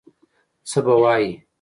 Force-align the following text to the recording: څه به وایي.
څه 0.69 0.79
به 0.85 0.95
وایي. 1.01 1.31